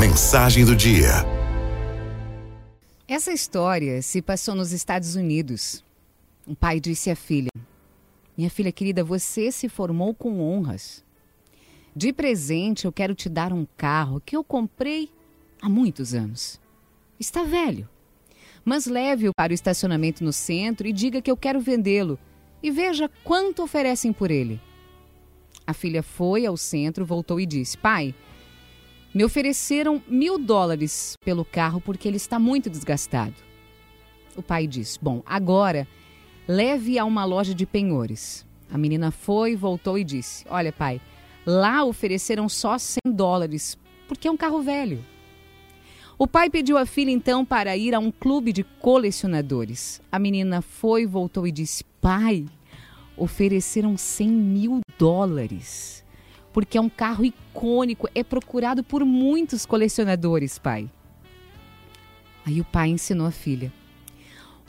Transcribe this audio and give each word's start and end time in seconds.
Mensagem 0.00 0.64
do 0.64 0.74
dia. 0.74 1.10
Essa 3.06 3.34
história 3.34 4.00
se 4.00 4.22
passou 4.22 4.54
nos 4.54 4.72
Estados 4.72 5.14
Unidos. 5.14 5.84
Um 6.48 6.54
pai 6.54 6.80
disse 6.80 7.10
à 7.10 7.14
filha: 7.14 7.50
Minha 8.34 8.48
filha 8.48 8.72
querida, 8.72 9.04
você 9.04 9.52
se 9.52 9.68
formou 9.68 10.14
com 10.14 10.40
honras. 10.40 11.04
De 11.94 12.14
presente, 12.14 12.86
eu 12.86 12.92
quero 12.92 13.14
te 13.14 13.28
dar 13.28 13.52
um 13.52 13.66
carro 13.76 14.22
que 14.24 14.34
eu 14.34 14.42
comprei 14.42 15.10
há 15.60 15.68
muitos 15.68 16.14
anos. 16.14 16.58
Está 17.18 17.42
velho. 17.42 17.86
Mas 18.64 18.86
leve-o 18.86 19.34
para 19.34 19.50
o 19.50 19.54
estacionamento 19.54 20.24
no 20.24 20.32
centro 20.32 20.88
e 20.88 20.94
diga 20.94 21.20
que 21.20 21.30
eu 21.30 21.36
quero 21.36 21.60
vendê-lo. 21.60 22.18
E 22.62 22.70
veja 22.70 23.10
quanto 23.22 23.62
oferecem 23.62 24.14
por 24.14 24.30
ele. 24.30 24.58
A 25.66 25.74
filha 25.74 26.02
foi 26.02 26.46
ao 26.46 26.56
centro, 26.56 27.04
voltou 27.04 27.38
e 27.38 27.44
disse: 27.44 27.76
Pai, 27.76 28.14
me 29.12 29.24
ofereceram 29.24 30.02
mil 30.06 30.38
dólares 30.38 31.14
pelo 31.24 31.44
carro 31.44 31.80
porque 31.80 32.06
ele 32.06 32.16
está 32.16 32.38
muito 32.38 32.70
desgastado. 32.70 33.34
O 34.36 34.42
pai 34.42 34.66
disse: 34.66 34.98
Bom, 35.02 35.22
agora 35.26 35.86
leve 36.46 36.98
a 36.98 37.04
uma 37.04 37.24
loja 37.24 37.54
de 37.54 37.66
penhores. 37.66 38.46
A 38.70 38.78
menina 38.78 39.10
foi, 39.10 39.56
voltou 39.56 39.98
e 39.98 40.04
disse: 40.04 40.44
Olha, 40.48 40.72
pai, 40.72 41.00
lá 41.44 41.84
ofereceram 41.84 42.48
só 42.48 42.78
100 42.78 43.12
dólares 43.12 43.76
porque 44.06 44.28
é 44.28 44.30
um 44.30 44.36
carro 44.36 44.62
velho. 44.62 45.04
O 46.16 46.26
pai 46.26 46.50
pediu 46.50 46.76
à 46.76 46.84
filha 46.84 47.10
então 47.10 47.44
para 47.44 47.76
ir 47.76 47.94
a 47.94 47.98
um 47.98 48.10
clube 48.10 48.52
de 48.52 48.62
colecionadores. 48.62 50.00
A 50.12 50.18
menina 50.18 50.62
foi, 50.62 51.04
voltou 51.04 51.46
e 51.46 51.52
disse: 51.52 51.82
Pai, 52.00 52.46
ofereceram 53.16 53.96
100 53.96 54.28
mil 54.28 54.80
dólares 54.96 56.04
porque 56.52 56.76
é 56.76 56.80
um 56.80 56.88
carro 56.88 57.24
icônico, 57.24 58.08
é 58.14 58.24
procurado 58.24 58.82
por 58.82 59.04
muitos 59.04 59.64
colecionadores, 59.64 60.58
pai. 60.58 60.90
Aí 62.44 62.60
o 62.60 62.64
pai 62.64 62.88
ensinou 62.88 63.26
a 63.26 63.30
filha: 63.30 63.72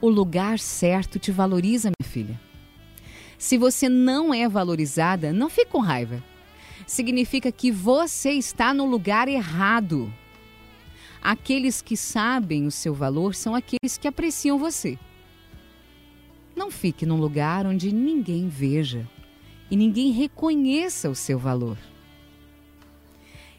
O 0.00 0.08
lugar 0.08 0.58
certo 0.58 1.18
te 1.18 1.30
valoriza, 1.30 1.90
minha 1.90 2.10
filha. 2.10 2.40
Se 3.36 3.56
você 3.56 3.88
não 3.88 4.34
é 4.34 4.48
valorizada, 4.48 5.32
não 5.32 5.48
fique 5.48 5.70
com 5.70 5.78
raiva. 5.78 6.22
Significa 6.86 7.52
que 7.52 7.70
você 7.70 8.32
está 8.32 8.74
no 8.74 8.84
lugar 8.84 9.28
errado. 9.28 10.12
Aqueles 11.22 11.82
que 11.82 11.96
sabem 11.96 12.66
o 12.66 12.70
seu 12.70 12.94
valor 12.94 13.34
são 13.34 13.54
aqueles 13.54 13.98
que 13.98 14.08
apreciam 14.08 14.58
você. 14.58 14.98
Não 16.56 16.70
fique 16.70 17.06
num 17.06 17.16
lugar 17.16 17.66
onde 17.66 17.92
ninguém 17.92 18.48
veja 18.48 19.06
e 19.70 19.76
ninguém 19.76 20.10
reconheça 20.12 21.10
o 21.10 21.14
seu 21.14 21.38
valor. 21.38 21.76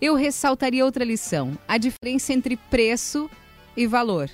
Eu 0.00 0.14
ressaltaria 0.14 0.84
outra 0.84 1.04
lição: 1.04 1.56
a 1.66 1.78
diferença 1.78 2.32
entre 2.32 2.56
preço 2.56 3.30
e 3.76 3.86
valor. 3.86 4.30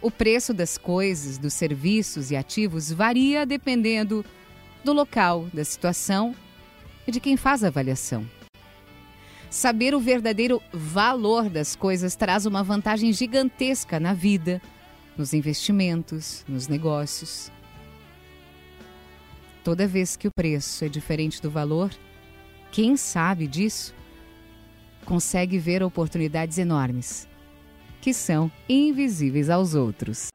O 0.00 0.10
preço 0.10 0.52
das 0.52 0.76
coisas, 0.76 1.38
dos 1.38 1.54
serviços 1.54 2.30
e 2.30 2.36
ativos 2.36 2.90
varia 2.90 3.46
dependendo 3.46 4.24
do 4.82 4.92
local, 4.92 5.46
da 5.52 5.64
situação 5.64 6.34
e 7.06 7.12
de 7.12 7.20
quem 7.20 7.36
faz 7.36 7.62
a 7.62 7.68
avaliação. 7.68 8.26
Saber 9.48 9.94
o 9.94 10.00
verdadeiro 10.00 10.62
valor 10.72 11.50
das 11.50 11.76
coisas 11.76 12.16
traz 12.16 12.46
uma 12.46 12.64
vantagem 12.64 13.12
gigantesca 13.12 14.00
na 14.00 14.14
vida, 14.14 14.60
nos 15.16 15.34
investimentos, 15.34 16.44
nos 16.48 16.68
negócios. 16.68 17.52
Toda 19.64 19.86
vez 19.86 20.16
que 20.16 20.26
o 20.26 20.30
preço 20.34 20.84
é 20.84 20.88
diferente 20.88 21.40
do 21.40 21.50
valor, 21.50 21.90
quem 22.72 22.96
sabe 22.96 23.46
disso 23.46 23.94
consegue 25.04 25.58
ver 25.58 25.82
oportunidades 25.82 26.58
enormes 26.58 27.28
que 28.00 28.12
são 28.12 28.50
invisíveis 28.68 29.48
aos 29.48 29.74
outros. 29.74 30.28